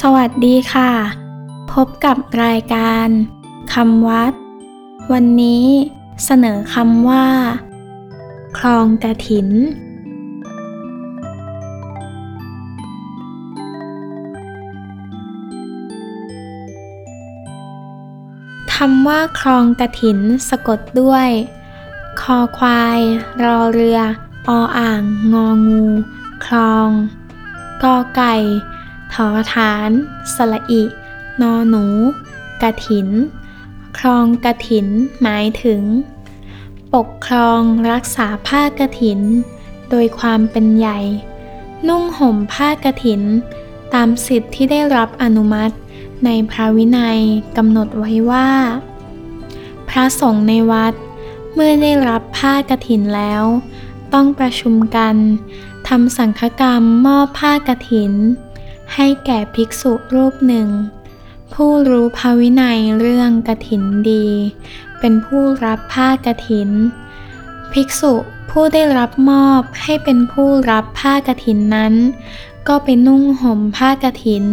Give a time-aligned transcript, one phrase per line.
[0.00, 0.90] สวัสดีค่ะ
[1.72, 3.08] พบกับรายการ
[3.74, 4.32] คำวัด
[5.12, 5.66] วันนี้
[6.24, 7.26] เสนอคำว่า
[8.58, 9.48] คลองกระถิน
[18.74, 20.18] คำว่าคลองกระถิน
[20.48, 21.28] สะกดด้วย
[22.20, 23.00] คอควาย
[23.44, 23.98] รอเรือ
[24.48, 25.02] ออ่าง
[25.32, 25.84] งองู
[26.44, 26.88] คลอง
[27.82, 28.34] กอไก่
[29.14, 29.90] ถอฐาน
[30.34, 30.82] สระอิ
[31.40, 31.84] นอหนู
[32.62, 33.08] กระถิน
[33.98, 34.86] คลองกระถิน
[35.22, 35.82] หมายถึง
[36.94, 37.60] ปกครอง
[37.92, 39.20] รักษาผ้ากระถิน
[39.90, 41.00] โดยความเป็นใหญ่
[41.88, 43.22] นุ่งห่มผ้ากระถิน
[43.94, 45.74] ตามสิทธิ์ที่ได้รับอนุมัติ
[46.24, 47.20] ในพระวินัย
[47.56, 48.50] กำหนดไว้ว่า
[49.88, 50.94] พระสงฆ์ในวัด
[51.54, 53.44] เมื่อได้รับผ้ากระถินแล้ว
[54.14, 55.16] ต้องประชุมกัน
[55.88, 58.12] ทำสังฆกรรมมอบผ้ากระถิน
[58.94, 60.68] ให้แก่ภิกษุรูปหนึ่ง
[61.54, 64.26] ผู้รู้ภาวินัยเรื่องกระถินดี
[65.00, 66.70] เป็นผู้รับผ้ากระถิน
[67.72, 68.14] ภิกษุ
[68.50, 71.94] ผู้ได้รับมอบให้เป็นผู้รับผ้ากระถินนั้น
[72.68, 74.44] ก็ไปนุ่งห่มผ้ากระถิน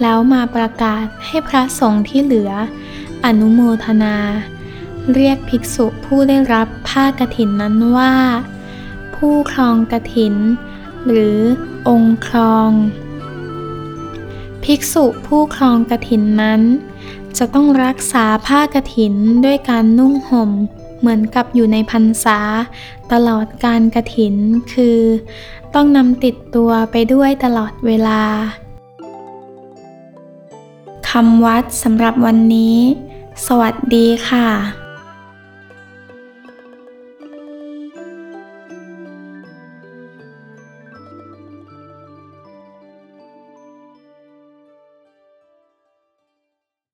[0.00, 2.52] แล้วมาประกาศให้พระสงฆ์ที่เหลือ
[3.24, 4.16] อนุโมทนา
[5.12, 8.14] เรียกภิกษุผู้ได้รับผ้ากฐินนั้นว่า
[9.14, 10.34] ผู้ครองกฐิน
[11.08, 11.38] หรือ
[11.88, 12.70] องค์ครอง
[14.70, 16.62] ภิกษุผู้ครองกฐินนั้น
[17.38, 20.50] จะต้องรักษาผ้ากฐินด้วยการนุ่งห่ม
[20.98, 22.38] เหมือนกับอยู่ในพรรษา
[23.12, 24.34] ตลอดการกฐิน
[24.72, 25.00] คือ
[25.74, 28.22] ต้องนำติดตัวไปด้วยตลอดเวลา
[31.10, 32.78] คำวัดสำหรับวันนี้
[33.46, 34.48] สวัสดีค่ะ